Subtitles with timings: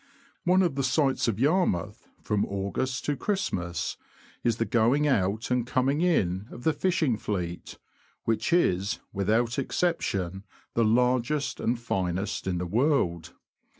[0.45, 3.97] One of the sights of Yarmouth, from August to Christmas,
[4.43, 7.77] is the going out and coming in of the fishing fleet,
[8.23, 10.43] which is, without exception,
[10.73, 13.35] the largest and finest in the world.